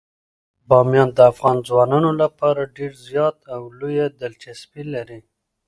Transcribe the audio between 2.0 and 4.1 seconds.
لپاره ډیره زیاته او لویه